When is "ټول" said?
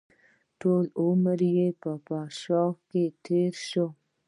0.59-0.83